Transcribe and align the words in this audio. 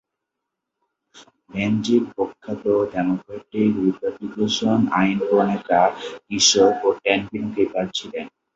Benjamin 1.49 2.03
প্রখ্যাত 2.11 2.63
Democratic Republican 2.91 4.79
আইন 4.99 5.17
প্রণেতা, 5.27 5.81
কৃষক 6.25 6.73
ও 6.83 6.89
ট্যাভার্ন-কিপার 7.03 7.85
ছিলেন। 7.97 8.25